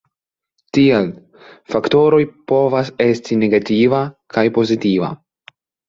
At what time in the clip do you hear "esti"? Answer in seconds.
3.09-3.41